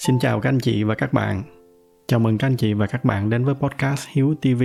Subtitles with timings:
[0.00, 1.42] Xin chào các anh chị và các bạn.
[2.06, 4.62] Chào mừng các anh chị và các bạn đến với podcast Hiếu TV.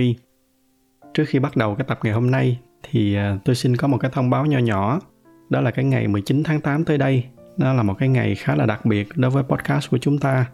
[1.14, 3.98] Trước khi bắt đầu cái tập ngày hôm nay thì à, tôi xin có một
[3.98, 5.00] cái thông báo nho nhỏ.
[5.48, 7.24] Đó là cái ngày 19 tháng 8 tới đây.
[7.56, 10.46] nó là một cái ngày khá là đặc biệt đối với podcast của chúng ta.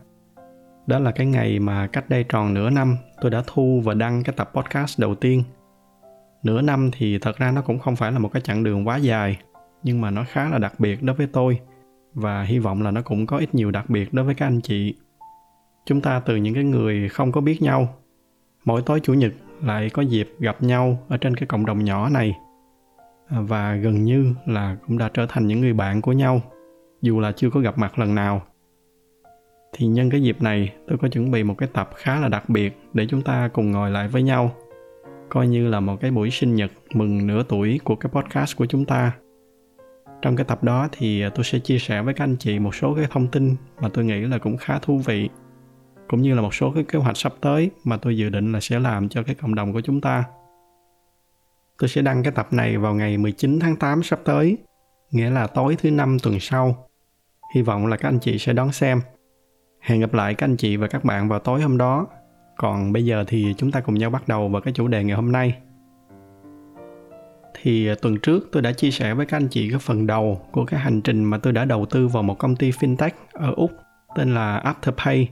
[0.86, 4.22] Đó là cái ngày mà cách đây tròn nửa năm tôi đã thu và đăng
[4.24, 5.42] cái tập podcast đầu tiên.
[6.42, 8.96] Nửa năm thì thật ra nó cũng không phải là một cái chặng đường quá
[8.96, 9.38] dài,
[9.82, 11.60] nhưng mà nó khá là đặc biệt đối với tôi–
[12.14, 14.60] và hy vọng là nó cũng có ít nhiều đặc biệt đối với các anh
[14.60, 14.94] chị.
[15.86, 17.94] Chúng ta từ những cái người không có biết nhau,
[18.64, 22.08] mỗi tối chủ nhật lại có dịp gặp nhau ở trên cái cộng đồng nhỏ
[22.08, 22.36] này.
[23.30, 26.40] Và gần như là cũng đã trở thành những người bạn của nhau,
[27.02, 28.42] dù là chưa có gặp mặt lần nào.
[29.72, 32.48] Thì nhân cái dịp này, tôi có chuẩn bị một cái tập khá là đặc
[32.48, 34.52] biệt để chúng ta cùng ngồi lại với nhau.
[35.28, 38.66] Coi như là một cái buổi sinh nhật mừng nửa tuổi của cái podcast của
[38.66, 39.12] chúng ta
[40.22, 42.74] trong cái tập đó thì à, tôi sẽ chia sẻ với các anh chị một
[42.74, 45.28] số cái thông tin mà tôi nghĩ là cũng khá thú vị
[46.12, 48.60] cũng như là một số cái kế hoạch sắp tới mà tôi dự định là
[48.60, 50.24] sẽ làm cho cái cộng đồng của chúng ta.
[51.78, 54.58] Tôi sẽ đăng cái tập này vào ngày 19 tháng 8 sắp tới,
[55.10, 56.88] nghĩa là tối thứ năm tuần sau.
[57.54, 59.00] Hy vọng là các anh chị sẽ đón xem.
[59.80, 62.06] Hẹn gặp lại các anh chị và các bạn vào tối hôm đó.
[62.56, 65.16] Còn bây giờ thì chúng ta cùng nhau bắt đầu vào cái chủ đề ngày
[65.16, 65.54] hôm nay
[67.62, 70.40] thì à, tuần trước tôi đã chia sẻ với các anh chị cái phần đầu
[70.52, 73.52] của cái hành trình mà tôi đã đầu tư vào một công ty fintech ở
[73.56, 73.72] Úc,
[74.16, 75.26] tên là Afterpay.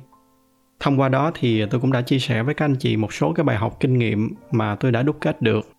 [0.81, 3.13] Thông qua đó thì à, tôi cũng đã chia sẻ với các anh chị một
[3.13, 5.73] số cái bài học kinh nghiệm mà tôi đã đúc kết được.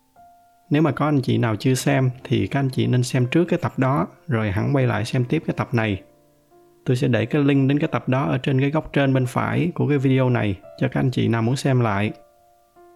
[0.70, 3.44] Nếu mà có anh chị nào chưa xem thì các anh chị nên xem trước
[3.44, 6.02] cái tập đó, rồi hẳn quay lại xem tiếp cái tập này.
[6.84, 9.26] Tôi sẽ để cái link đến cái tập đó ở trên cái góc trên bên
[9.26, 12.12] phải của cái video này cho các anh chị nào muốn xem lại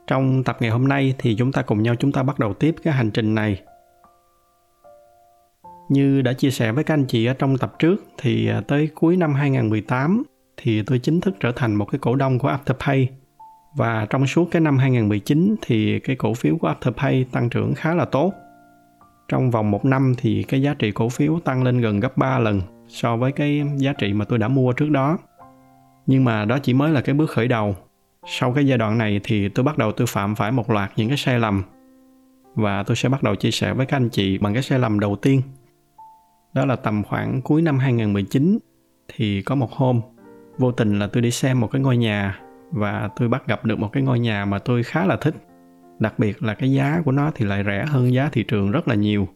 [0.06, 2.74] trong tập ngày hôm nay thì chúng ta cùng nhau chúng ta bắt đầu tiếp
[2.82, 3.62] cái hành trình này.
[5.88, 8.88] Như đã chia sẻ với các anh chị ở trong tập trước thì à, tới
[8.94, 10.22] cuối năm 2018
[10.56, 13.06] thì tôi chính thức trở thành một cái cổ đông của Afterpay.
[13.76, 17.94] Và trong suốt cái năm 2019 thì cái cổ phiếu của Afterpay tăng trưởng khá
[17.94, 18.32] là tốt.
[19.28, 22.38] Trong vòng một năm thì cái giá trị cổ phiếu tăng lên gần gấp 3
[22.38, 25.18] lần so với cái giá trị mà tôi đã mua trước đó.
[26.06, 27.76] Nhưng mà đó chỉ mới là cái bước khởi đầu
[28.26, 31.08] sau cái giai đoạn này thì tôi bắt đầu tôi phạm phải một loạt những
[31.08, 31.62] cái sai lầm
[32.54, 35.00] và tôi sẽ bắt đầu chia sẻ với các anh chị bằng cái sai lầm
[35.00, 35.42] đầu tiên.
[36.54, 38.58] Đó là tầm khoảng cuối năm 2019
[39.08, 40.00] thì có một hôm,
[40.58, 42.40] vô tình là tôi đi xem một cái ngôi nhà
[42.72, 45.34] và tôi bắt gặp được một cái ngôi nhà mà tôi khá là thích.
[45.98, 48.88] Đặc biệt là cái giá của nó thì lại rẻ hơn giá thị trường rất
[48.88, 49.28] là nhiều.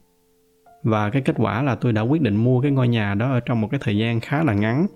[0.82, 3.40] Và cái kết quả là tôi đã quyết định mua cái ngôi nhà đó ở
[3.40, 4.86] trong một cái thời gian khá là ngắn.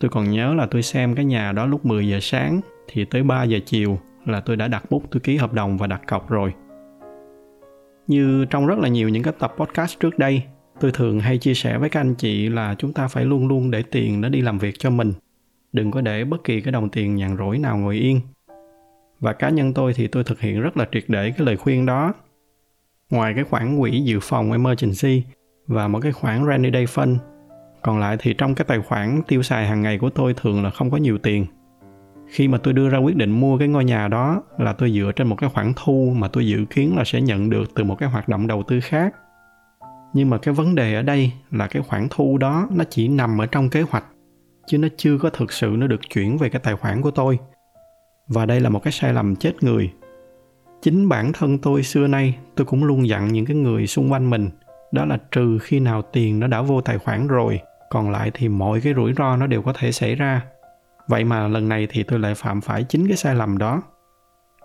[0.00, 2.60] Tôi còn nhớ là tôi xem cái nhà đó lúc 10 giờ sáng
[2.92, 5.86] thì tới 3 giờ chiều là tôi đã đặt bút tôi ký hợp đồng và
[5.86, 6.54] đặt cọc rồi.
[8.06, 10.42] Như trong rất là nhiều những cái tập podcast trước đây,
[10.80, 13.70] tôi thường hay chia sẻ với các anh chị là chúng ta phải luôn luôn
[13.70, 15.12] để tiền nó đi làm việc cho mình.
[15.72, 18.20] Đừng có để bất kỳ cái đồng tiền nhàn rỗi nào ngồi yên.
[19.20, 21.86] Và cá nhân tôi thì tôi thực hiện rất là triệt để cái lời khuyên
[21.86, 22.14] đó.
[23.10, 25.22] Ngoài cái khoản quỹ dự phòng emergency
[25.66, 27.16] và một cái khoản rainy day fund,
[27.82, 30.70] còn lại thì trong cái tài khoản tiêu xài hàng ngày của tôi thường là
[30.70, 31.46] không có nhiều tiền
[32.30, 35.12] khi mà tôi đưa ra quyết định mua cái ngôi nhà đó là tôi dựa
[35.16, 37.94] trên một cái khoản thu mà tôi dự kiến là sẽ nhận được từ một
[37.98, 39.14] cái hoạt động đầu tư khác.
[40.14, 43.40] Nhưng mà cái vấn đề ở đây là cái khoản thu đó nó chỉ nằm
[43.40, 44.04] ở trong kế hoạch,
[44.66, 47.38] chứ nó chưa có thực sự nó được chuyển về cái tài khoản của tôi.
[48.28, 49.92] Và đây là một cái sai lầm chết người.
[50.82, 54.30] Chính bản thân tôi xưa nay, tôi cũng luôn dặn những cái người xung quanh
[54.30, 54.50] mình,
[54.92, 57.60] đó là trừ khi nào tiền nó đã vô tài khoản rồi,
[57.90, 60.42] còn lại thì mọi cái rủi ro nó đều có thể xảy ra
[61.10, 63.82] vậy mà lần này thì tôi lại phạm phải chính cái sai lầm đó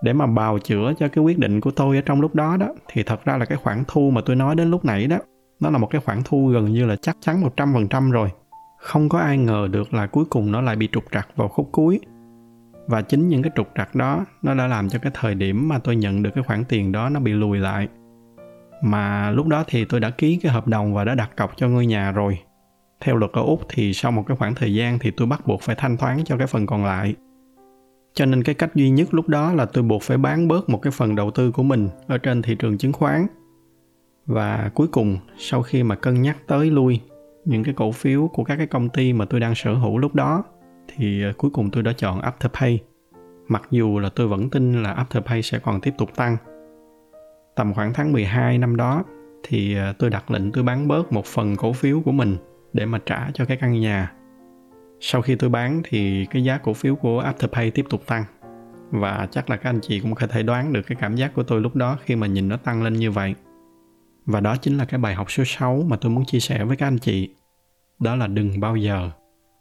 [0.01, 2.67] để mà bào chữa cho cái quyết định của tôi ở trong lúc đó đó,
[2.87, 5.17] thì thật ra là cái khoản thu mà tôi nói đến lúc nãy đó,
[5.59, 8.29] nó là một cái khoản thu gần như là chắc chắn 100% rồi.
[8.79, 11.69] Không có ai ngờ được là cuối cùng nó lại bị trục trặc vào khúc
[11.71, 11.99] cuối.
[12.87, 15.79] Và chính những cái trục trặc đó, nó đã làm cho cái thời điểm mà
[15.79, 17.87] tôi nhận được cái khoản tiền đó nó bị lùi lại.
[18.81, 21.67] Mà lúc đó thì tôi đã ký cái hợp đồng và đã đặt cọc cho
[21.67, 22.39] ngôi nhà rồi
[22.99, 25.61] theo luật ở úc thì sau một cái khoảng thời gian thì tôi bắt buộc
[25.61, 27.15] phải thanh toán cho cái phần còn lại
[28.13, 30.81] cho nên cái cách duy nhất lúc đó là tôi buộc phải bán bớt một
[30.81, 33.27] cái phần đầu tư của mình ở trên thị trường chứng khoán
[34.25, 37.01] và cuối cùng, sau khi mà cân nhắc tới lui
[37.45, 40.15] những cái cổ phiếu của các cái công ty mà tôi đang sở hữu lúc
[40.15, 40.43] đó,
[40.87, 42.77] thì ờ, cuối cùng tôi đã chọn Afterpay.
[43.47, 46.37] Mặc dù là tôi vẫn tin là Afterpay sẽ còn tiếp tục tăng.
[47.55, 49.03] Tầm khoảng tháng 12 năm đó
[49.43, 52.37] thì ờ, tôi đặt lệnh tôi bán bớt một phần cổ phiếu của mình
[52.75, 54.11] để mà trả cho cái căn nhà
[54.99, 58.23] sau khi tôi bán thì cái giá cổ phiếu của Afterpay tiếp tục tăng
[58.91, 61.43] và chắc là các anh chị cũng có thể đoán được cái cảm giác của
[61.43, 63.35] tôi lúc đó khi mà nhìn nó tăng lên như vậy.
[64.25, 66.77] Và đó chính là cái bài học số 6 mà tôi muốn chia sẻ với
[66.77, 67.35] các anh chị.
[67.99, 69.09] Đó là đừng bao giờ,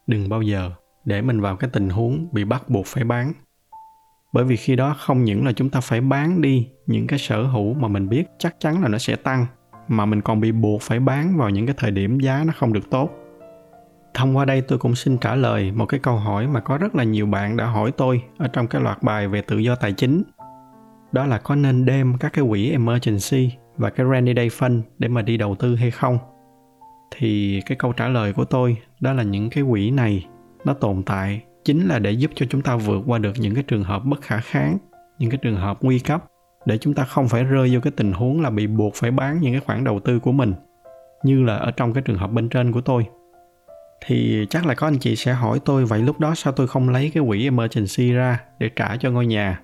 [0.07, 0.71] đừng bao giờ
[1.05, 3.33] để mình vào cái tình huống bị bắt buộc phải bán
[4.33, 7.43] bởi vì khi đó không những là chúng ta phải bán đi những cái sở
[7.43, 9.47] hữu mà mình biết chắc chắn là nó sẽ tăng
[9.89, 12.73] mà mình còn bị buộc phải bán vào những cái thời điểm giá nó không
[12.73, 13.11] được tốt.
[14.15, 16.95] Thông qua đây tôi cũng xin trả lời một cái câu hỏi mà có rất
[16.95, 19.93] là nhiều bạn đã hỏi tôi ở trong cái loạt bài về tự do tài
[19.93, 20.23] chính.
[21.13, 25.09] Đó là có nên đem các cái quỹ emergency và cái rainy day fund để
[25.09, 26.19] mà đi đầu tư hay không?
[27.17, 30.27] Thì cái câu trả lời của tôi, đó là những cái quỹ này,
[30.65, 33.63] nó tồn tại chính là để giúp cho chúng ta vượt qua được những cái
[33.63, 34.79] trường hợp bất khả kháng,
[35.19, 36.25] những cái trường hợp nguy cấp
[36.67, 39.41] để chúng ta không phải rơi vô cái tình huống là bị buộc phải bán
[39.41, 40.55] những cái khoản đầu tư của mình,
[41.23, 43.07] như là ở trong cái trường hợp bên trên của tôi.
[44.07, 46.89] Thì chắc là có anh chị sẽ hỏi tôi vậy lúc đó sao tôi không
[46.89, 49.61] lấy cái quỹ emergency ra để trả cho ngôi nhà?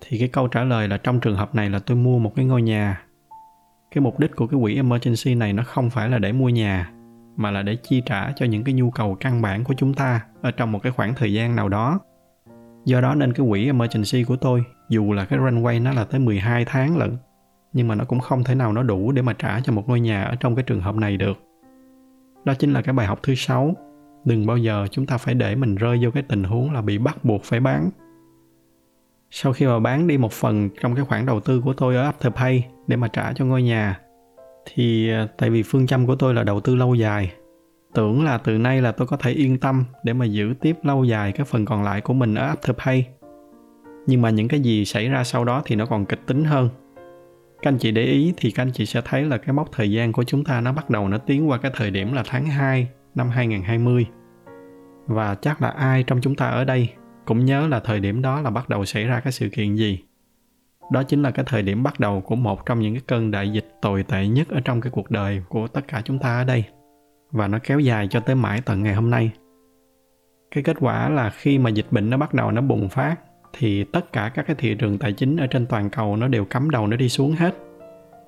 [0.00, 2.44] Thì cái câu trả lời là trong trường hợp này là tôi mua một cái
[2.44, 3.02] ngôi nhà.
[3.94, 6.90] Cái mục đích của cái quỹ emergency này nó không phải là để mua nhà,
[7.36, 10.20] mà là để chi trả cho những cái nhu cầu căn bản của chúng ta
[10.42, 12.00] ở trong một cái khoảng thời gian nào đó.
[12.84, 16.20] Do đó nên cái quỹ emergency của tôi, dù là cái runway nó là tới
[16.20, 17.16] 12 tháng lận,
[17.72, 20.00] nhưng mà nó cũng không thể nào nó đủ để mà trả cho một ngôi
[20.00, 21.38] nhà ở trong cái trường hợp này được.
[22.44, 23.74] Đó chính là cái bài học thứ sáu.
[24.24, 26.98] Đừng bao giờ chúng ta phải để mình rơi vô cái tình huống là bị
[26.98, 27.90] bắt buộc phải bán.
[29.30, 32.10] Sau khi mà bán đi một phần trong cái khoản đầu tư của tôi ở
[32.10, 34.00] Afterpay để mà trả cho ngôi nhà
[34.66, 37.32] thì ờ, tại vì phương châm của tôi là đầu tư lâu dài
[37.94, 41.04] tưởng là từ nay là tôi có thể yên tâm để mà giữ tiếp lâu
[41.04, 43.02] dài cái phần còn lại của mình ở Afterpay
[44.06, 46.68] nhưng mà những cái gì xảy ra sau đó thì nó còn kịch tính hơn.
[47.62, 49.90] Các anh chị để ý thì các anh chị sẽ thấy là cái mốc thời
[49.90, 52.46] gian của chúng ta nó bắt đầu nó tiến qua cái thời điểm là tháng
[52.46, 54.06] 2 năm 2020
[55.06, 56.88] và chắc là ai trong chúng ta ở đây
[57.24, 59.98] cũng nhớ là thời điểm đó là bắt đầu xảy ra cái sự kiện gì.
[60.92, 63.52] Đó chính là cái thời điểm bắt đầu của một trong những cái cơn đại
[63.52, 66.44] dịch tồi tệ nhất ở trong cái cuộc đời của tất cả chúng ta ở
[66.44, 66.64] đây
[67.32, 69.30] và nó kéo dài cho tới mãi tận ngày hôm nay.
[70.50, 73.16] Cái kết quả là khi mà dịch bệnh nó bắt đầu nó bùng phát,
[73.52, 76.44] thì tất cả các cái thị trường tài chính ở trên toàn cầu nó đều
[76.44, 77.54] cắm đầu nó đi xuống hết.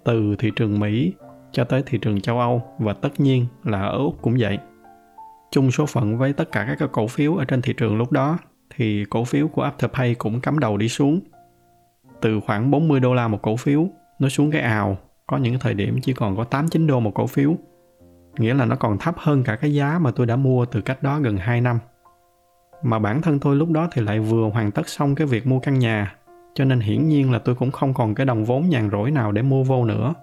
[0.05, 1.13] Từ thị trường mỹ
[1.53, 4.59] cho tới thị trường châu âu và tất nhiên là ở úc cũng vậy.
[5.51, 8.13] Chung số phận với tất cả các cái cổ phiếu ở trên thị trường lúc
[8.13, 8.39] đó
[8.77, 11.21] thì cổ phiếu của Afterpay cũng cắm đầu đi xuống.
[12.21, 13.89] Từ khoảng 40 đô la một cổ phiếu,
[14.19, 14.97] nó xuống cái ào,
[15.27, 17.57] có những thời điểm chỉ còn có 8 9 đô một cổ phiếu
[18.39, 21.03] nghĩa là nó còn thấp hơn cả cái giá mà tôi đã mua từ cách
[21.03, 21.79] đó gần 2 năm.
[22.83, 25.59] Mà bản thân tôi lúc đó thì lại vừa hoàn tất xong cái việc mua
[25.61, 26.15] căn nhà,
[26.55, 29.33] cho nên hiển nhiên là tôi cũng không còn cái đồng vốn nhàn rỗi nào
[29.33, 30.15] để mua vô nữa.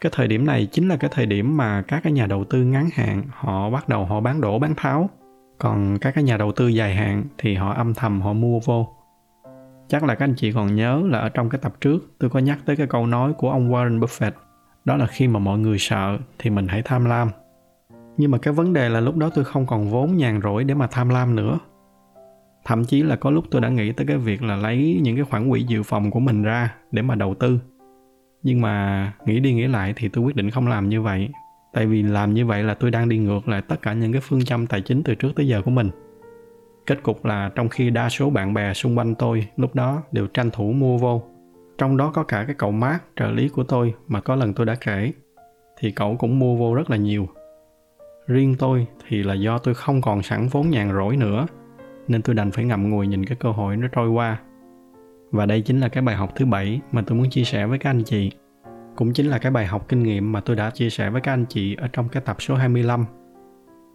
[0.00, 2.64] Cái thời điểm này chính là cái thời điểm mà các cái nhà đầu tư
[2.64, 5.10] ngắn hạn, họ bắt đầu họ bán đổ, bán tháo.
[5.58, 8.88] Còn các cái nhà đầu tư dài hạn thì họ âm thầm họ mua vô.
[9.88, 12.38] Chắc là các anh chị còn nhớ là ở trong cái tập trước, tôi có
[12.38, 14.30] nhắc tới cái câu nói của ông Warren Buffett
[14.84, 17.30] đó là khi mà mọi người sợ thì mình hãy tham lam.
[18.16, 20.74] Nhưng mà cái vấn đề là lúc đó tôi không còn vốn nhàn rỗi để
[20.74, 21.58] mà tham lam nữa.
[22.64, 25.24] Thậm chí là có lúc tôi đã nghĩ tới cái việc là lấy những cái
[25.24, 27.60] khoản quỹ dự phòng của mình ra để mà đầu tư.
[28.42, 31.28] Nhưng mà nghĩ đi nghĩ lại thì tôi quyết định không làm như vậy.
[31.72, 34.20] Tại vì làm như vậy là tôi đang đi ngược lại tất cả những cái
[34.20, 35.90] phương châm tài chính từ trước tới giờ của mình.
[36.86, 40.26] Kết cục là trong khi đa số bạn bè xung quanh tôi lúc đó đều
[40.26, 41.22] tranh thủ mua vô
[41.80, 44.66] trong đó có cả cái cậu mát trợ lý của tôi, mà có lần tôi
[44.66, 45.12] đã kể,
[45.78, 47.28] thì cậu cũng mua vô rất là nhiều.
[48.26, 51.46] Riêng tôi thì là do tôi không còn sẵn vốn nhàn rỗi nữa,
[52.08, 54.40] nên tôi đành phải ngậm ngùi nhìn cái cơ hội nó trôi qua.
[55.30, 57.78] Và đây chính là cái bài học thứ bảy mà tôi muốn chia sẻ với
[57.78, 58.32] các anh chị.
[58.96, 61.32] Cũng chính là cái bài học kinh nghiệm mà tôi đã chia sẻ với các
[61.32, 63.04] anh chị ở trong cái tập số 25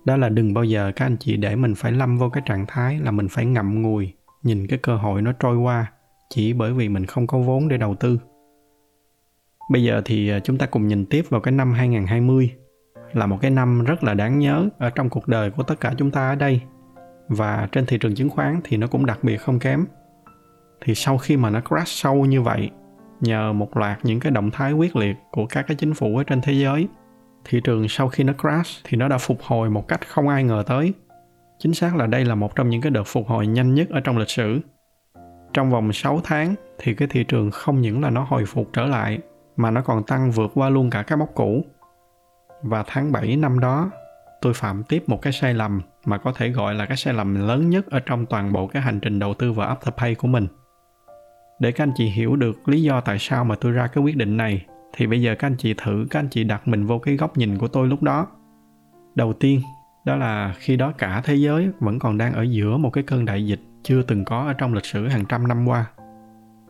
[0.06, 2.65] đó là đừng bao giờ các anh chị để mình phải lâm vô cái trạng
[2.68, 4.13] thái là mình phải ngậm ngùi
[4.44, 5.92] nhìn cái cơ hội nó trôi qua
[6.29, 8.20] chỉ bởi vì mình không có vốn để đầu tư.
[9.72, 12.51] Bây giờ thì à, chúng ta cùng nhìn tiếp vào cái năm 2020
[13.13, 15.94] là một cái năm rất là đáng nhớ ở trong cuộc đời của tất cả
[15.98, 16.62] chúng ta ở đây
[17.27, 19.86] và trên thị trường chứng khoán thì nó cũng đặc biệt không kém.
[20.82, 22.70] Thì sau khi mà nó crash sâu như vậy,
[23.22, 26.24] nhờ một loạt những cái động thái quyết liệt của các cái chính phủ ở
[26.24, 26.88] trên thế giới,
[27.46, 30.44] thị trường sau khi nó crash thì nó đã phục hồi một cách không ai
[30.44, 30.94] ngờ tới
[31.60, 34.00] chính xác là đây là một trong những cái đợt phục hồi nhanh nhất ở
[34.00, 34.60] trong lịch sử
[35.55, 38.85] trong vòng 6 tháng thì cái thị trường không những là nó hồi phục trở
[38.85, 39.19] lại
[39.57, 41.65] mà nó còn tăng vượt qua luôn cả cái mốc cũ.
[42.62, 43.91] Và tháng 7 năm đó,
[44.41, 47.47] tôi phạm tiếp một cái sai lầm mà có thể gọi là cái sai lầm
[47.47, 50.47] lớn nhất ở trong toàn bộ cái hành trình đầu tư vào Afterpay của mình.
[51.59, 54.17] Để các anh chị hiểu được lý do tại sao mà tôi ra cái quyết
[54.17, 57.00] định này thì bây giờ các anh chị thử các anh chị đặt mình vô
[57.00, 58.27] cái góc nhìn của tôi lúc đó.
[59.15, 59.62] Đầu tiên,
[60.05, 63.25] đó là khi đó cả thế giới vẫn còn đang ở giữa một cái cơn
[63.25, 65.86] đại dịch chưa từng có ở trong lịch sử hàng trăm năm qua.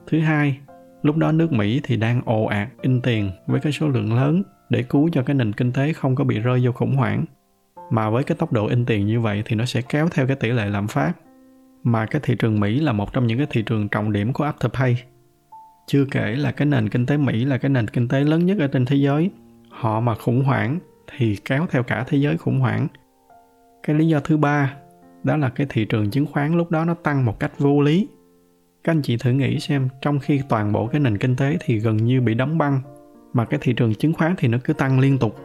[0.08, 0.58] Thứ hai,
[1.02, 4.44] lúc đó nước Mỹ thì đang ồ ạt in tiền với cái số lượng lớn
[4.70, 7.26] để cứu cho cái nền kinh tế không có bị rơi vô khủng hoảng.
[7.90, 10.36] mà với cái tốc độ in tiền như vậy thì nó sẽ kéo theo cái
[10.36, 11.14] tỷ lệ lạm phát
[11.84, 14.46] mà cái thị trường Mỹ là một trong những cái thị trường trọng điểm của
[14.46, 14.96] Afterpay.
[15.88, 18.58] Chưa kể là cái nền kinh tế Mỹ là cái nền kinh tế lớn nhất
[18.60, 19.32] ở trên thế giới.
[19.70, 22.88] Họ mà khủng hoảng thì kéo theo cả thế giới khủng hoảng.
[23.84, 24.74] Cái lý do thứ ba
[25.26, 28.08] đó là cái thị trường chứng khoán lúc đó nó tăng một cách vô lý.
[28.84, 31.80] Các anh chị thử nghĩ xem, trong khi toàn bộ cái nền kinh tế thì
[31.80, 32.82] gần như bị đóng băng,
[33.34, 35.36] mà cái thị trường chứng khoán thì nó cứ tăng liên tục.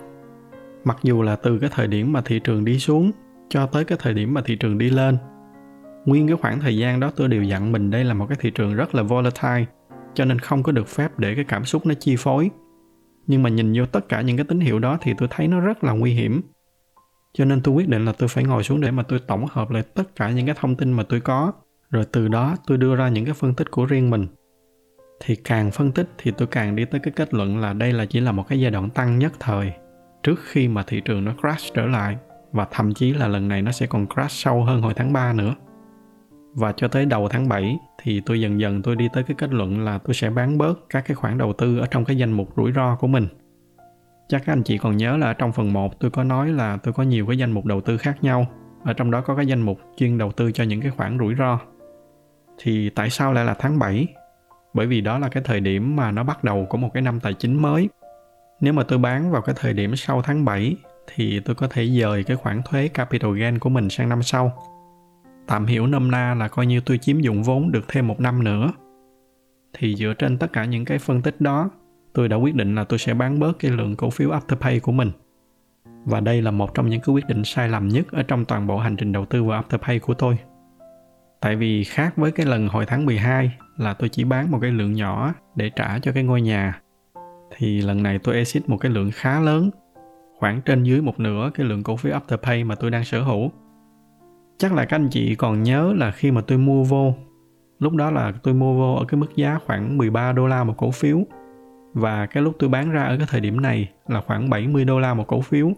[0.84, 3.10] Mặc dù là từ cái thời điểm mà thị trường đi xuống
[3.48, 5.18] cho tới cái thời điểm mà thị trường đi lên
[6.06, 8.50] nguyên cái khoảng thời gian đó tôi đều dặn mình đây là một cái thị
[8.50, 9.64] trường rất là volatile
[10.14, 12.50] cho nên không có được phép để cái cảm xúc nó chi phối
[13.26, 15.60] nhưng mà nhìn vô tất cả những cái tín hiệu đó thì tôi thấy nó
[15.60, 16.40] rất là nguy hiểm
[17.32, 19.70] cho nên tôi quyết định là tôi phải ngồi xuống để mà tôi tổng hợp
[19.70, 21.52] lại tất cả những cái thông tin mà tôi có.
[21.90, 24.26] Rồi từ đó tôi đưa ra những cái phân tích của riêng mình.
[25.20, 28.06] Thì càng phân tích thì tôi càng đi tới cái kết luận là đây là
[28.06, 29.72] chỉ là một cái giai đoạn tăng nhất thời
[30.22, 32.16] trước khi mà thị trường nó crash trở lại
[32.52, 35.32] và thậm chí là lần này nó sẽ còn crash sâu hơn hồi tháng 3
[35.32, 35.54] nữa.
[36.54, 39.52] Và cho tới đầu tháng 7 thì tôi dần dần tôi đi tới cái kết
[39.52, 42.32] luận là tôi sẽ bán bớt các cái khoản đầu tư ở trong cái danh
[42.32, 43.26] mục rủi ro của mình.
[44.30, 46.76] Chắc các anh chị còn nhớ là ở trong phần 1 tôi có nói là
[46.76, 48.46] tôi có nhiều cái danh mục đầu tư khác nhau.
[48.84, 51.34] Ở trong đó có cái danh mục chuyên đầu tư cho những cái khoản rủi
[51.34, 51.58] ro.
[52.58, 54.06] Thì tại sao lại là tháng 7?
[54.74, 57.20] Bởi vì đó là cái thời điểm mà nó bắt đầu của một cái năm
[57.20, 57.88] tài chính mới.
[58.60, 60.76] Nếu mà tôi bán vào cái thời điểm sau tháng 7
[61.14, 64.52] thì tôi có thể dời cái khoản thuế capital gain của mình sang năm sau
[65.46, 68.44] tạm hiểu nôm na là coi như tôi chiếm dụng vốn được thêm một năm
[68.44, 68.72] nữa
[69.72, 71.70] thì dựa trên tất cả những cái phân tích đó
[72.12, 74.92] tôi đã quyết định là tôi sẽ bán bớt cái lượng cổ phiếu afterpay của
[74.92, 75.10] mình.
[76.04, 78.66] Và đây là một trong những cái quyết định sai lầm nhất ở trong toàn
[78.66, 80.38] bộ hành trình đầu tư vào afterpay của tôi.
[81.40, 84.70] Tại vì khác với cái lần hồi tháng 12 là tôi chỉ bán một cái
[84.70, 86.80] lượng nhỏ để trả cho cái ngôi nhà.
[87.56, 89.70] Thì lần này tôi exit một cái lượng khá lớn,
[90.38, 93.50] khoảng trên dưới một nửa cái lượng cổ phiếu afterpay mà tôi đang sở hữu.
[94.58, 97.14] Chắc là các anh chị còn nhớ là khi mà tôi mua vô,
[97.78, 100.74] lúc đó là tôi mua vô ở cái mức giá khoảng 13 đô la một
[100.76, 101.24] cổ phiếu
[101.94, 105.00] và cái lúc tôi bán ra ở cái thời điểm này là khoảng 70 đô
[105.00, 105.72] la một cổ phiếu.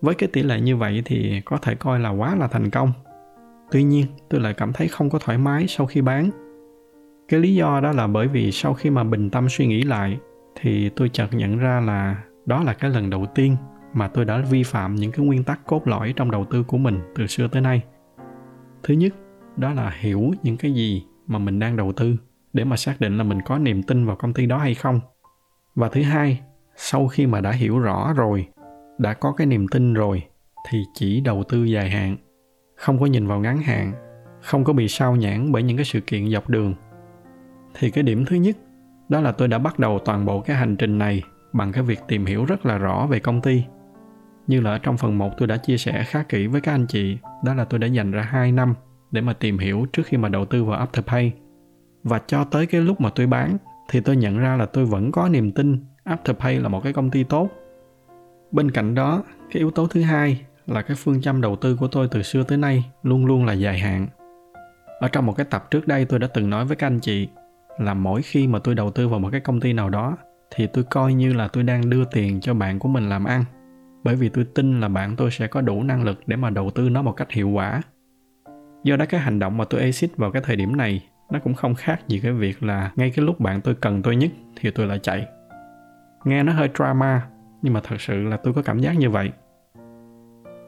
[0.00, 2.92] Với cái tỷ lệ như vậy thì có thể coi là quá là thành công.
[3.70, 6.30] Tuy nhiên, tôi lại cảm thấy không có thoải mái sau khi bán.
[7.28, 10.18] Cái lý do đó là bởi vì sau khi mà bình tâm suy nghĩ lại
[10.60, 13.56] thì tôi chợt nhận ra là đó là cái lần đầu tiên
[13.92, 16.78] mà tôi đã vi phạm những cái nguyên tắc cốt lõi trong đầu tư của
[16.78, 17.82] mình từ xưa tới nay
[18.82, 19.14] thứ nhất
[19.56, 22.16] đó là hiểu những cái gì mà mình đang đầu tư
[22.52, 25.00] để mà xác định là mình có niềm tin vào công ty đó hay không
[25.74, 26.40] và thứ hai
[26.76, 28.48] sau khi mà đã hiểu rõ rồi
[28.98, 30.22] đã có cái niềm tin rồi
[30.70, 32.16] thì chỉ đầu tư dài hạn
[32.76, 33.92] không có nhìn vào ngắn hạn
[34.42, 36.74] không có bị sao nhãn bởi những cái sự kiện dọc đường
[37.74, 38.56] thì cái điểm thứ nhất
[39.08, 42.00] đó là tôi đã bắt đầu toàn bộ cái hành trình này bằng cái việc
[42.08, 43.64] tìm hiểu rất là rõ về công ty
[44.46, 46.86] như là ở trong phần 1 tôi đã chia sẻ khá kỹ với các anh
[46.86, 48.74] chị, đó là tôi đã dành ra 2 năm
[49.10, 51.30] để mà tìm hiểu trước khi mà đầu tư vào Afterpay.
[52.02, 53.56] Và cho tới cái lúc mà tôi bán
[53.88, 57.10] thì tôi nhận ra là tôi vẫn có niềm tin Afterpay là một cái công
[57.10, 57.50] ty tốt.
[58.50, 61.88] Bên cạnh đó, cái yếu tố thứ hai là cái phương châm đầu tư của
[61.88, 64.06] tôi từ xưa tới nay luôn luôn là dài hạn.
[65.00, 67.28] Ở trong một cái tập trước đây tôi đã từng nói với các anh chị
[67.78, 70.16] là mỗi khi mà tôi đầu tư vào một cái công ty nào đó
[70.50, 73.44] thì tôi coi như là tôi đang đưa tiền cho bạn của mình làm ăn
[74.04, 76.70] bởi vì tôi tin là bạn tôi sẽ có đủ năng lực để mà đầu
[76.70, 77.82] tư nó một cách hiệu quả
[78.84, 81.54] do đó cái hành động mà tôi exit vào cái thời điểm này nó cũng
[81.54, 84.70] không khác gì cái việc là ngay cái lúc bạn tôi cần tôi nhất thì
[84.70, 85.26] tôi lại chạy.
[86.24, 87.26] Nghe nó hơi drama,
[87.62, 89.30] nhưng mà thật sự là tôi có cảm giác như vậy.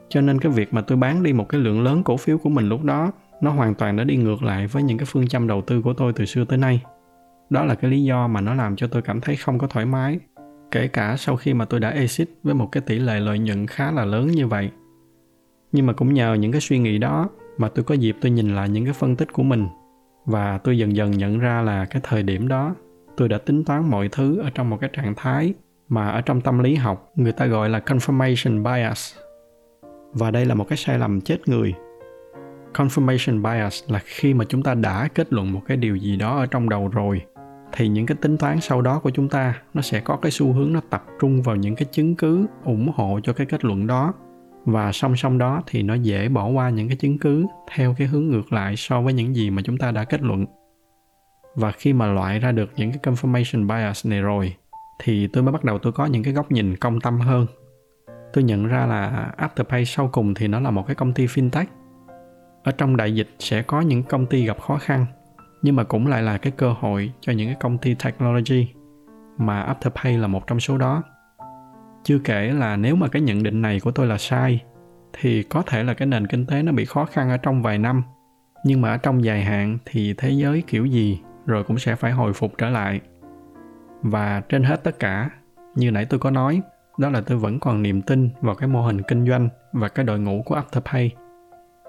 [0.08, 2.50] Cho nên cái việc mà tôi bán đi một cái lượng lớn cổ phiếu của
[2.50, 5.46] mình lúc đó, nó hoàn toàn đã đi ngược lại với những cái phương châm
[5.46, 6.82] đầu tư của tôi từ xưa tới nay.
[7.50, 9.86] Đó là cái lý do mà nó làm cho tôi cảm thấy không có thoải
[9.86, 10.18] mái,
[10.70, 13.66] kể cả sau khi mà tôi đã exit với một cái tỷ lệ lợi nhuận
[13.66, 14.70] khá là lớn như vậy.
[15.72, 18.54] Nhưng mà cũng nhờ những cái suy nghĩ đó mà tôi có dịp tôi nhìn
[18.54, 19.66] lại những cái phân tích của mình
[20.26, 22.74] và tôi dần dần nhận ra là cái thời điểm đó,
[23.16, 25.54] tôi đã tính toán mọi thứ ở trong một cái trạng thái
[25.88, 29.14] mà ở trong tâm lý học người ta gọi là confirmation bias.
[30.12, 31.74] Và đây là một cái sai lầm chết người.
[32.74, 36.38] Confirmation bias là khi mà chúng ta đã kết luận một cái điều gì đó
[36.38, 37.22] ở trong đầu rồi,
[37.72, 40.52] thì những cái tính toán sau đó của chúng ta nó sẽ có cái xu
[40.52, 43.86] hướng nó tập trung vào những cái chứng cứ ủng hộ cho cái kết luận
[43.86, 44.14] đó
[44.66, 48.06] và song song đó thì nó dễ bỏ qua những cái chứng cứ theo cái
[48.06, 50.46] hướng ngược lại so với những gì mà chúng ta đã kết luận.
[51.54, 54.56] Và khi mà loại ra được những cái confirmation bias này rồi,
[55.02, 57.46] thì tôi mới bắt đầu tôi có những cái góc nhìn công tâm hơn.
[58.32, 61.64] Tôi nhận ra là afterpay sau cùng thì nó là một cái công ty fintech.
[62.64, 65.06] Ở trong đại dịch sẽ có những công ty gặp khó khăn,
[65.62, 68.68] nhưng mà cũng lại là cái cơ hội cho những cái công ty technology
[69.38, 71.02] mà Afterpay là một trong số đó.
[72.06, 74.64] Chưa kể là nếu mà cái nhận định này của tôi là sai
[75.12, 77.78] thì có thể là cái nền kinh tế nó bị khó khăn ở trong vài
[77.78, 78.02] năm
[78.64, 82.12] nhưng mà ở trong dài hạn thì thế giới kiểu gì rồi cũng sẽ phải
[82.12, 83.00] hồi phục trở lại
[84.02, 85.30] và trên hết tất cả
[85.74, 86.62] như nãy tôi có nói
[86.98, 90.04] đó là tôi vẫn còn niềm tin vào cái mô hình kinh doanh và cái
[90.04, 91.08] đội ngũ của Afterpay.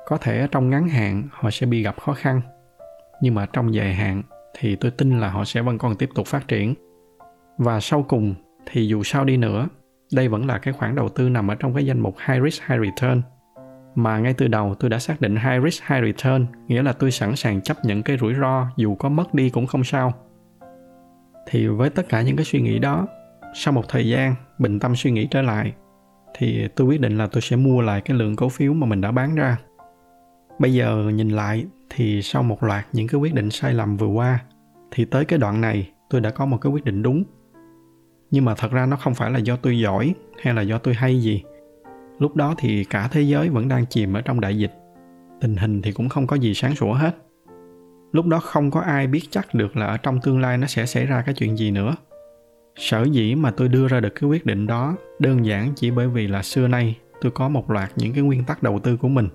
[0.06, 2.42] Có thể ở trong ngắn hạn họ sẽ bị gặp khó khăn,
[3.22, 4.24] nhưng mà trong dài hạn
[4.60, 6.76] thì tôi tin là họ sẽ vẫn còn tiếp tục phát triển.
[7.58, 9.68] Và sau cùng thì dù sao đi nữa,
[10.14, 12.64] đây vẫn là cái khoản đầu tư nằm ở trong cái danh mục high risk
[12.68, 13.22] high return.
[13.96, 17.12] Mà ngay từ đầu tôi đã xác định high risk high return, nghĩa là tôi
[17.12, 20.14] sẵn sàng chấp nhận cái rủi ro dù có mất đi cũng không sao.
[21.48, 23.08] Thì với tất cả những cái suy nghĩ đó,
[23.54, 25.74] sau một thời gian bình tâm suy nghĩ trở lại
[26.34, 29.02] thì tôi quyết định là tôi sẽ mua lại cái lượng cổ phiếu mà mình
[29.02, 29.58] đã bán ra
[30.60, 34.08] bây giờ nhìn lại thì sau một loạt những cái quyết định sai lầm vừa
[34.08, 34.40] qua
[34.92, 37.24] thì tới cái đoạn này tôi đã có một cái quyết định đúng
[38.32, 40.94] nhưng mà thật ra nó không phải là do tôi giỏi hay là do tôi
[40.94, 41.44] hay gì.
[42.20, 44.74] Lúc đó thì cả thế giới vẫn đang chìm ở trong đại dịch.
[45.42, 47.16] Tình hình thì cũng không có gì sáng sủa hết.
[48.12, 50.86] Lúc đó không có ai biết chắc được là ở trong tương lai nó sẽ
[50.86, 51.96] xảy ra cái chuyện gì nữa.
[52.76, 56.08] Sở dĩ mà tôi đưa ra được cái quyết định đó đơn giản chỉ bởi
[56.08, 59.08] vì là xưa nay tôi có một loạt những cái nguyên tắc đầu tư của
[59.08, 59.30] mình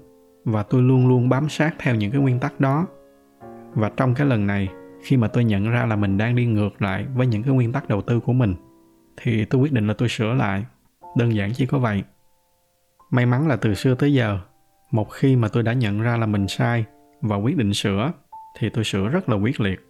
[0.44, 2.87] và tôi luôn luôn bám sát theo những cái nguyên tắc đó.
[3.75, 4.68] Và trong cái lần này,
[5.02, 7.72] khi mà tôi nhận ra là mình đang đi ngược lại với những cái nguyên
[7.72, 8.54] tắc đầu tư của mình
[9.16, 10.64] thì tôi quyết định là tôi sửa lại.
[11.16, 12.02] Đơn giản chỉ có vậy.
[13.11, 14.38] May mắn là từ xưa tới giờ,
[14.90, 16.85] một khi mà tôi đã nhận ra là mình sai
[17.21, 18.12] và quyết định sửa,
[18.59, 19.81] thì tôi sửa rất là quyết liệt.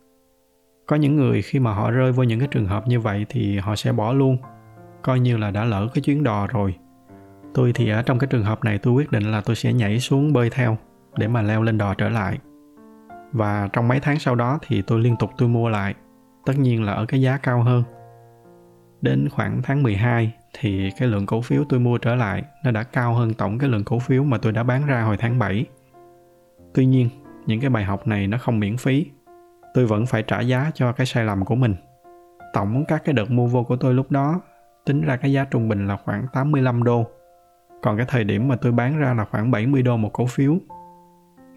[0.86, 3.58] Có những người khi mà họ rơi vô những cái trường hợp như vậy thì
[3.58, 4.36] họ sẽ bỏ luôn.
[5.02, 6.74] Coi như là đã lỡ cái chuyến đò rồi.
[7.54, 10.00] Tôi thì ở trong cái trường hợp này tôi quyết định là tôi sẽ nhảy
[10.00, 10.78] xuống bơi theo
[11.16, 12.38] để mà leo lên đò trở lại.
[13.32, 15.94] Và trong mấy tháng sau đó thì tôi liên tục tôi mua lại.
[16.46, 17.82] Tất nhiên là ở cái giá cao hơn
[19.02, 22.82] đến khoảng tháng 12 thì cái lượng cổ phiếu tôi mua trở lại nó đã
[22.82, 25.64] cao hơn tổng cái lượng cổ phiếu mà tôi đã bán ra hồi tháng 7.
[26.74, 27.08] Tuy nhiên,
[27.46, 29.06] những cái bài học này nó không miễn phí
[29.74, 31.74] tôi vẫn phải trả giá cho cái sai lầm của mình.
[32.52, 34.40] Tổng các cái đợt mua vô của tôi lúc đó
[34.84, 37.06] tính ra cái giá trung bình là khoảng 85 đô.
[37.82, 40.56] Còn cái thời điểm mà tôi bán ra là khoảng 70 đô một cổ phiếu.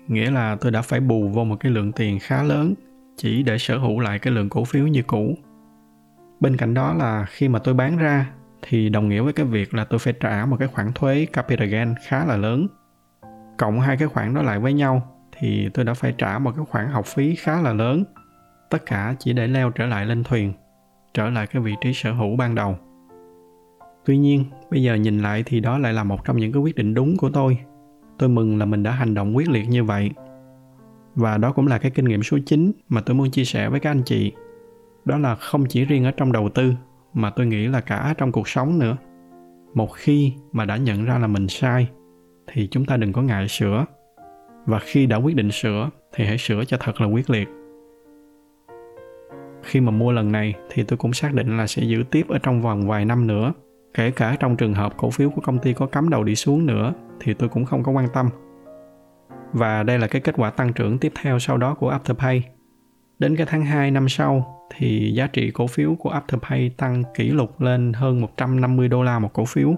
[0.08, 2.73] Nghĩa là tôi đã phải bù vô một cái lượng tiền khá lớn
[3.17, 5.36] chỉ để sở hữu lại cái lượng cổ phiếu như cũ.
[6.45, 8.31] Bên cạnh đó là khi mà tôi bán ra
[8.62, 11.67] thì đồng nghĩa với cái việc là tôi phải trả một cái khoản thuế capital
[11.67, 12.67] gain khá là lớn.
[13.58, 16.65] Cộng hai cái khoản đó lại với nhau thì tôi đã phải trả một cái
[16.69, 18.03] khoản học phí khá là lớn.
[18.69, 20.53] Tất cả chỉ để leo trở lại lên thuyền,
[21.13, 22.77] trở lại cái vị trí sở hữu ban đầu.
[24.05, 26.75] Tuy nhiên, bây giờ nhìn lại thì đó lại là một trong những cái quyết
[26.75, 27.58] định đúng của tôi.
[28.17, 30.12] Tôi mừng là mình đã hành động quyết liệt như vậy.
[31.15, 33.79] Và đó cũng là cái kinh nghiệm số 9 mà tôi muốn chia sẻ với
[33.79, 34.31] các anh chị
[35.06, 36.74] đó là không chỉ riêng ở trong đầu tư,
[37.13, 38.98] mà tôi nghĩ là cả trong cuộc sống nữa.
[39.74, 41.89] Một khi mà đã nhận ra là mình sai,
[42.48, 43.86] thì chúng ta đừng có ngại sửa.
[44.65, 47.48] Và khi đã quyết định sửa, thì hãy sửa cho thật là quyết liệt.
[49.63, 52.39] Khi mà mua lần này, thì tôi cũng xác định là sẽ giữ tiếp ở
[52.44, 53.54] trong vòng vài năm nữa.
[53.94, 56.65] Kể cả trong trường hợp cổ phiếu của công ty có cắm đầu đi xuống
[56.65, 58.30] nữa, thì tôi cũng không có quan tâm.
[59.54, 62.41] Và đây là cái kết quả tăng trưởng tiếp theo sau đó của Afterpay.
[63.20, 67.30] Đến cái tháng 2 năm sau thì giá trị cổ phiếu của Afterpay tăng kỷ
[67.30, 69.75] lục lên hơn 150 đô la một cổ phiếu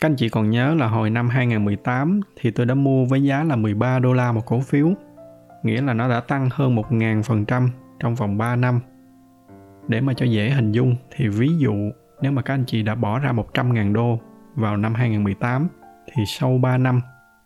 [0.00, 3.44] các anh chị còn nhớ là hồi năm 2018 thì tôi đã mua với giá
[3.44, 4.88] là 13 đô la một cổ phiếu,
[5.62, 7.68] nghĩa là nó đã tăng hơn 1.000%
[8.00, 8.80] trong vòng 3 năm.
[9.88, 11.74] Để mà cho dễ hình dung thì ví dụ
[12.20, 14.18] nếu mà các anh chị đã bỏ ra 100.000 đô
[14.54, 15.68] vào năm 2018
[16.12, 17.00] thì sau 3 năm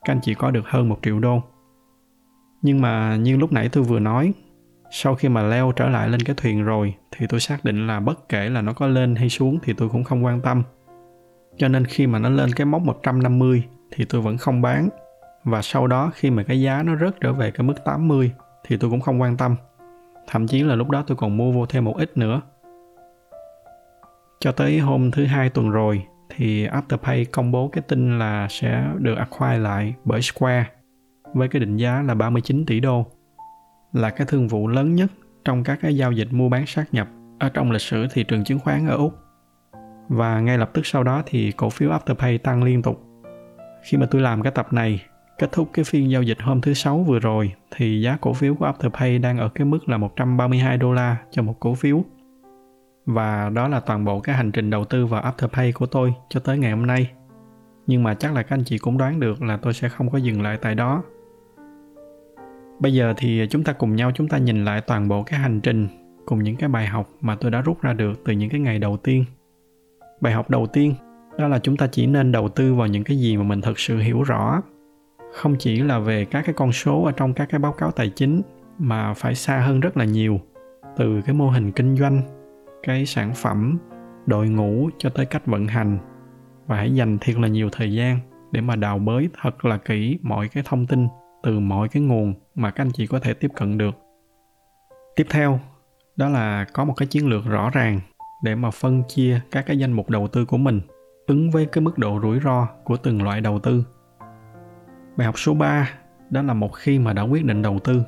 [0.05, 1.42] các anh chị có được hơn 1 triệu đô.
[2.62, 4.33] Nhưng mà như lúc nãy tôi vừa nói,
[4.92, 8.00] sau khi mà leo trở lại lên cái thuyền rồi, thì tôi xác định là
[8.00, 10.62] bất kể là nó có lên hay xuống thì tôi cũng không quan tâm
[11.57, 14.88] cho nên khi mà nó lên cái mốc 150 thì tôi vẫn không bán.
[15.44, 18.33] Và sau đó khi mà cái giá nó rớt trở về cái mức 80
[18.64, 19.57] thì tôi cũng không quan tâm.
[20.26, 22.40] Thậm chí là lúc đó tôi còn mua vô thêm một ít nữa.
[24.40, 26.02] Cho tới hôm thứ hai tuần rồi,
[26.37, 30.66] thì Afterpay công bố cái tin là sẽ được acquire lại bởi Square
[31.35, 33.07] với cái định giá là 39 tỷ đô.
[33.92, 35.11] Là cái thương vụ lớn nhất
[35.44, 38.44] trong các cái giao dịch mua bán sát nhập ở trong lịch sử thị trường
[38.44, 39.18] chứng khoán ở Úc
[40.09, 43.02] và ngay lập tức sau đó thì cổ phiếu Afterpay tăng liên tục.
[43.83, 45.02] Khi mà tôi làm cái tập này,
[45.38, 48.55] kết thúc cái phiên giao dịch hôm thứ sáu vừa rồi thì giá cổ phiếu
[48.55, 52.05] của Afterpay đang ở cái mức là 132 đô la cho một cổ phiếu.
[53.07, 56.40] Và đó là toàn bộ cái hành trình đầu tư vào Afterpay của tôi cho
[56.40, 57.11] tới ngày hôm nay.
[57.87, 60.18] Nhưng mà chắc là các anh chị cũng đoán được là tôi sẽ không có
[60.18, 61.02] dừng lại tại đó.
[62.83, 65.61] Bây giờ thì chúng ta cùng nhau, chúng ta nhìn lại toàn bộ cái hành
[65.61, 65.88] trình
[66.27, 68.79] cùng những cái bài học mà tôi đã rút ra được từ những cái ngày
[68.79, 69.25] đầu tiên.
[70.21, 70.95] Bài học đầu tiên,
[71.38, 73.79] đó là chúng ta chỉ nên đầu tư vào những cái gì mà mình thực
[73.79, 74.62] sự hiểu rõ.
[75.33, 78.11] Không chỉ là về các cái con số ở trong các cái báo cáo tài
[78.11, 78.42] chính,
[78.79, 80.40] mà phải xa hơn rất là nhiều,
[80.97, 82.23] từ cái mô hình kinh doanh,
[82.83, 83.79] cái sản phẩm,
[84.27, 85.99] đội ngũ cho tới cách vận hành.
[86.66, 88.18] Và hãy dành thiệt là nhiều thời gian
[88.53, 91.09] để mà đào bới thật là kỹ mọi cái thông tin
[91.42, 93.94] từ mọi cái nguồn mà các anh chị có thể tiếp cận được
[95.16, 95.61] tiếp theo
[96.16, 98.00] đó là có một cái chiến lược rõ ràng
[98.42, 100.81] để mà phân chia các cái danh mục đầu tư của mình
[101.26, 103.85] ứng với cái mức độ rủi ro của từng loại đầu tư.
[105.16, 105.90] Bài học số 3
[106.31, 108.02] đó là một khi mà đã quyết định đầu tư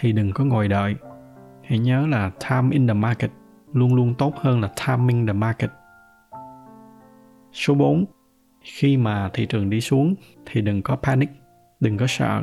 [0.00, 0.94] thì đừng có ngồi đợi.
[1.62, 3.30] Hãy nhớ là time in the market
[3.72, 5.70] luôn luôn tốt hơn là timing the market.
[7.52, 8.04] Số 4
[8.62, 10.14] khi mà thị trường đi xuống
[10.46, 11.28] thì đừng có panic,
[11.80, 12.42] đừng có sợ.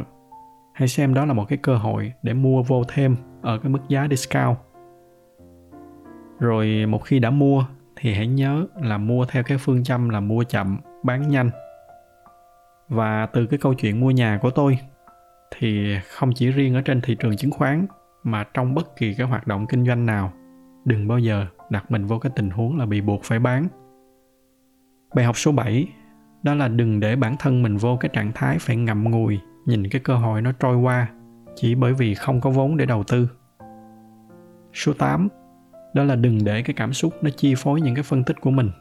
[0.75, 3.79] Hãy xem đó là một cái cơ hội để mua vô thêm ở cái mức
[3.89, 4.57] giá discount.
[6.39, 10.19] Rồi một khi đã mua thì hãy nhớ là mua theo cái phương châm là
[10.19, 11.49] mua chậm, bán nhanh.
[12.89, 14.79] Và từ cái câu chuyện mua nhà của tôi
[15.57, 17.85] thì không chỉ riêng ở trên thị trường chứng khoán
[18.23, 20.33] mà trong bất kỳ cái hoạt động kinh doanh nào,
[20.85, 23.67] đừng bao giờ đặt mình vô cái tình huống là bị buộc phải bán.
[25.15, 25.87] Bài học số 7
[26.43, 29.89] đó là đừng để bản thân mình vô cái trạng thái phải ngậm ngùi nhìn
[29.89, 31.07] cái cơ hội nó trôi qua
[31.55, 33.29] chỉ bởi vì không có vốn để đầu tư.
[34.73, 35.27] Số 8
[35.93, 38.51] đó là đừng để cái cảm xúc nó chi phối những cái phân tích của
[38.51, 38.71] mình.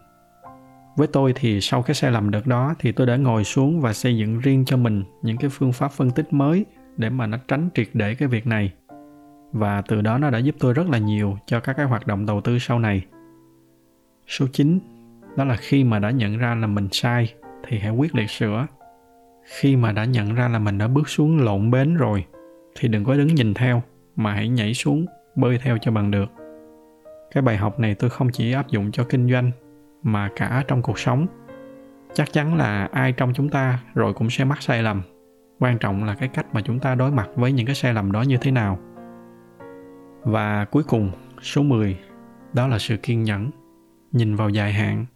[0.96, 3.92] Với tôi thì sau cái sai lầm đợt đó thì tôi đã ngồi xuống và
[3.92, 6.64] xây dựng riêng cho mình những cái phương pháp phân tích mới
[6.96, 8.72] để mà nó tránh triệt để cái việc này.
[9.52, 12.26] Và từ đó nó đã giúp tôi rất là nhiều cho các cái hoạt động
[12.26, 13.06] đầu tư sau này.
[14.26, 14.78] Số 9
[15.36, 17.34] đó là khi mà đã nhận ra là mình sai
[17.68, 18.66] thì hãy quyết liệt sửa
[19.44, 22.24] khi mà đã nhận ra là mình đã bước xuống lộn bến rồi,
[22.78, 23.82] thì đừng có đứng nhìn theo,
[24.16, 26.30] mà hãy nhảy xuống, bơi theo cho bằng được.
[27.30, 29.50] Cái bài học này tôi không chỉ áp dụng cho kinh doanh,
[30.02, 31.26] mà cả trong cuộc sống.
[32.14, 35.02] Chắc chắn là ai trong chúng ta rồi cũng sẽ mắc sai lầm.
[35.58, 38.12] Quan trọng là cái cách mà chúng ta đối mặt với những cái sai lầm
[38.12, 38.78] đó như thế nào.
[40.22, 41.10] Và cuối cùng,
[41.42, 41.98] số 10
[42.52, 43.50] đó là sự kiên nhẫn.
[44.12, 45.06] Nhìn vào dài hạn.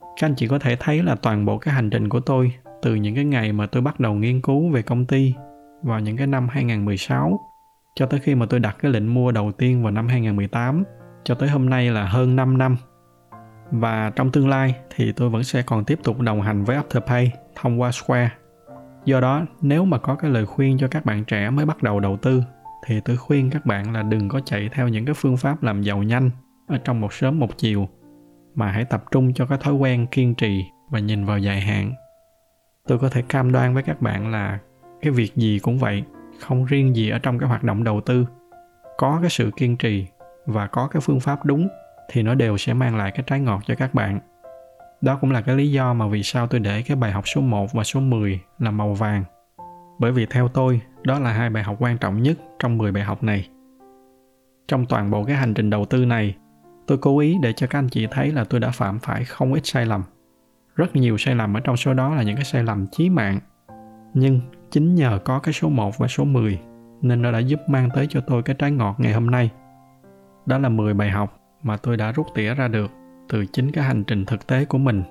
[0.00, 2.94] Các anh chị có thể thấy là toàn bộ cái hành trình của tôi từ
[2.94, 5.34] những cái ngày mà tôi bắt đầu nghiên cứu về công ty
[5.82, 7.40] vào những cái năm 2016
[7.94, 10.84] cho tới khi mà tôi đặt cái lệnh mua đầu tiên vào năm 2018
[11.24, 12.76] cho tới hôm nay là hơn 5 năm.
[13.70, 17.28] Và trong tương lai thì tôi vẫn sẽ còn tiếp tục đồng hành với Afterpay
[17.54, 18.30] thông qua Square.
[19.04, 22.00] Do đó, nếu mà có cái lời khuyên cho các bạn trẻ mới bắt đầu
[22.00, 22.42] đầu tư
[22.86, 25.82] thì tôi khuyên các bạn là đừng có chạy theo những cái phương pháp làm
[25.82, 26.30] giàu nhanh
[26.66, 27.88] ở trong một sớm một chiều
[28.54, 31.92] mà hãy tập trung cho cái thói quen kiên trì và nhìn vào dài hạn.
[32.88, 34.58] Tôi có thể cam đoan với các bạn là
[35.02, 36.04] cái việc gì cũng vậy,
[36.40, 38.26] không riêng gì ở trong cái hoạt động đầu tư.
[38.98, 40.06] Có cái sự kiên trì
[40.46, 41.68] và có cái phương pháp đúng
[42.10, 44.20] thì nó đều sẽ mang lại cái trái ngọt cho các bạn.
[45.00, 47.40] Đó cũng là cái lý do mà vì sao tôi để cái bài học số
[47.40, 49.24] 1 và số 10 là màu vàng.
[49.98, 53.02] Bởi vì theo tôi, đó là hai bài học quan trọng nhất trong 10 bài
[53.02, 53.48] học này.
[54.68, 56.34] Trong toàn bộ cái hành trình đầu tư này,
[56.86, 59.52] tôi cố ý để cho các anh chị thấy là tôi đã phạm phải không
[59.52, 60.02] ít sai lầm.
[60.76, 63.38] Rất nhiều sai lầm ở trong số đó là những cái sai lầm chí mạng.
[64.14, 66.60] Nhưng chính nhờ có cái số 1 và số 10
[67.02, 69.50] nên nó đã giúp mang tới cho tôi cái trái ngọt ngày hôm nay–
[70.46, 72.90] đó là 10 bài học mà tôi đã rút tỉa ra được
[73.28, 75.02] từ chính cái hành trình thực tế của mình.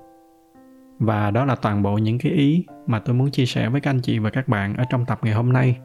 [0.99, 3.91] Và đó là toàn bộ những cái ý mà tôi muốn chia sẻ với các
[3.91, 5.77] anh chị và các bạn ở trong tập ngày hôm nay.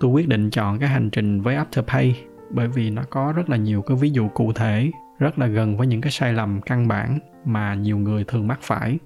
[0.00, 2.12] Tôi quyết định chọn cái hành trình với Afterpay
[2.50, 4.90] bởi vì nó có rất là nhiều cái ví dụ cụ thể,
[5.20, 8.58] rất là gần với những cái sai lầm căn bản mà nhiều người thường mắc
[8.62, 8.98] phải.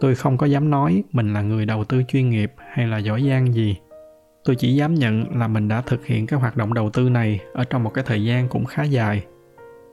[0.00, 3.28] Tôi không có dám nói mình là người đầu tư chuyên nghiệp hay là giỏi
[3.28, 3.76] giang gì.
[4.44, 7.40] Tôi chỉ dám nhận là mình đã thực hiện cái hoạt động đầu tư này
[7.54, 9.24] ở trong một cái thời gian cũng khá dài.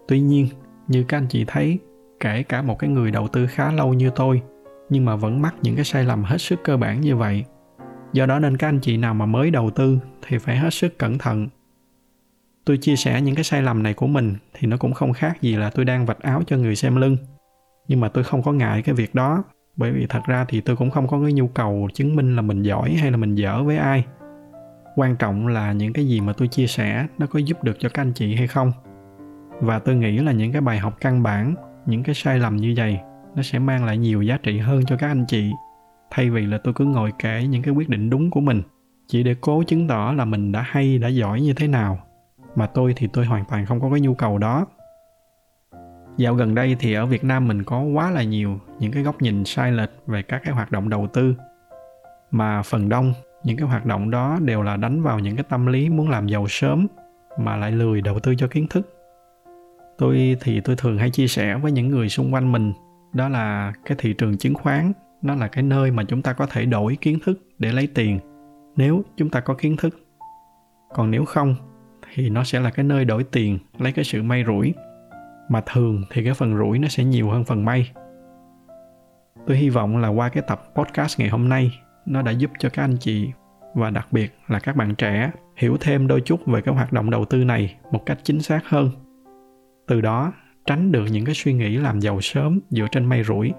[0.07, 0.47] Tuy nhiên,
[0.87, 1.79] như các anh chị thấy,
[2.19, 4.41] kể cả một cái người đầu tư khá lâu như tôi,
[4.89, 7.45] nhưng mà vẫn mắc những cái sai lầm hết sức cơ bản như vậy.
[8.13, 10.97] Do đó nên các anh chị nào mà mới đầu tư thì phải hết sức
[10.97, 11.47] cẩn thận
[12.65, 15.41] tôi chia sẻ những cái sai lầm này của mình thì nó cũng không khác
[15.41, 17.17] gì là tôi đang vạch áo cho người xem lưng.
[17.87, 19.43] Nhưng mà tôi không có ngại cái việc đó,
[19.75, 22.41] bởi vì thật ra thì tôi cũng không có cái nhu cầu chứng minh là
[22.41, 24.05] mình giỏi hay là mình dở với ai.
[24.95, 27.89] Quan trọng là những cái gì mà tôi chia sẻ nó có giúp được cho
[27.89, 28.71] các anh chị hay không.
[29.59, 32.73] Và tôi nghĩ là những cái bài học căn bản, những cái sai lầm như
[32.77, 32.99] vậy,
[33.35, 35.51] nó sẽ mang lại nhiều giá trị hơn cho các anh chị.
[36.11, 38.61] Thay vì là tôi cứ ngồi kể những cái quyết định đúng của mình,
[39.07, 41.99] chỉ để cố chứng tỏ là mình đã hay, đã giỏi như thế nào
[42.55, 44.65] mà tôi thì tôi hoàn toàn không có cái nhu cầu đó.
[46.17, 49.21] Dạo gần đây thì ở việt nam mình có quá là nhiều những cái góc
[49.21, 51.35] nhìn sai lệch về các cái hoạt động đầu tư.
[52.31, 53.13] Mà phần đông
[53.43, 56.27] những cái hoạt động đó đều là đánh vào những cái tâm lý muốn làm
[56.27, 56.87] giàu sớm
[57.37, 58.89] mà lại lười đầu tư cho kiến thức.
[59.97, 62.73] Tôi thì tôi thường hay chia sẻ với những người xung quanh mình,
[63.13, 66.45] đó là cái thị trường chứng khoán, nó là cái nơi mà chúng ta có
[66.45, 68.19] thể đổi kiến thức để lấy tiền,
[68.75, 69.99] nếu chúng ta có kiến thức.
[70.93, 71.55] Còn nếu không
[72.13, 74.73] thì nó sẽ là cái nơi đổi tiền, lấy cái sự may rủi.
[75.49, 77.91] Mà thường thì cái phần rủi nó sẽ nhiều hơn phần may.
[79.47, 82.69] Tôi hy vọng là qua cái tập podcast ngày hôm nay, nó đã giúp cho
[82.69, 83.31] các anh chị
[83.75, 87.09] và đặc biệt là các bạn trẻ hiểu thêm đôi chút về cái hoạt động
[87.09, 88.89] đầu tư này một cách chính xác hơn.
[89.87, 90.33] Từ đó,
[90.65, 93.51] tránh được những cái suy nghĩ làm giàu sớm dựa trên may rủi.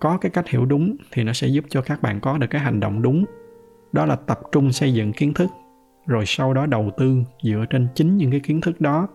[0.00, 2.60] Có cái cách hiểu đúng thì nó sẽ giúp cho các bạn có được cái
[2.60, 3.24] hành động đúng.
[3.92, 5.48] Đó là tập trung xây dựng kiến thức
[6.08, 9.08] rồi sau đó đầu tư dựa trên chính những cái kiến thức đó.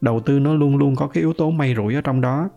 [0.00, 2.48] Đầu tư nó luôn luôn có cái yếu tố may rủi ở trong đó.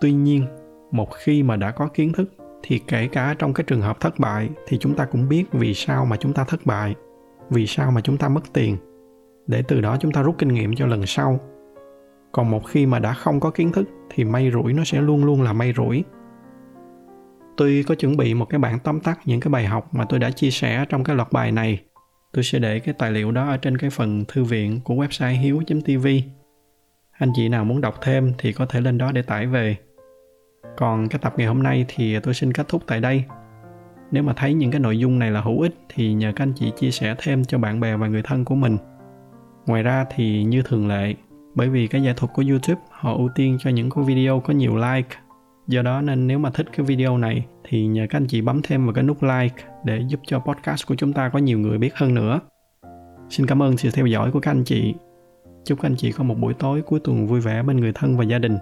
[0.00, 0.46] Tuy nhiên,
[0.90, 4.18] một khi mà đã có kiến thức, thì kể cả trong cái trường hợp thất
[4.18, 6.94] bại, thì chúng ta cũng biết vì sao mà chúng ta thất bại,
[7.50, 8.76] vì sao mà chúng ta mất tiền.
[9.46, 11.40] Để từ đó chúng ta rút kinh nghiệm cho lần sau.
[12.32, 15.24] Còn một khi mà đã không có kiến thức, thì may rủi nó sẽ luôn
[15.24, 16.04] luôn là may rủi.
[17.56, 20.18] Tuy có chuẩn bị một cái bản tóm tắt những cái bài học mà tôi
[20.18, 21.80] đã chia sẻ trong cái loạt bài này
[22.32, 25.40] tôi sẽ để cái tài liệu đó ở trên cái phần thư viện của website
[25.40, 26.06] hiếu.tv
[27.20, 29.76] anh chị nào muốn đọc thêm thì có thể lên đó để tải về.
[30.76, 33.24] Còn cái tập ngày hôm nay thì tôi xin kết thúc tại đây.
[34.10, 36.52] Nếu mà thấy những cái nội dung này là hữu ích thì nhờ các anh
[36.56, 38.76] chị chia sẻ thêm cho bạn bè và người thân của mình.
[39.66, 41.14] Ngoài ra thì như thường lệ,
[41.54, 44.52] bởi vì cái giải thuật của youtube, họ ưu tiên cho những cái video có
[44.52, 45.16] nhiều like.
[45.66, 48.62] Do đó nên nếu mà thích cái video này thì nhờ các anh chị bấm
[48.62, 51.78] thêm vào cái nút like để giúp cho podcast của chúng ta có nhiều người
[51.78, 52.40] biết hơn nữa.
[53.30, 54.94] Xin cảm ơn sự theo dõi của các anh chị.
[55.64, 58.16] Chúc các anh chị có một buổi tối cuối tuần vui vẻ bên người thân
[58.16, 58.58] và gia đình.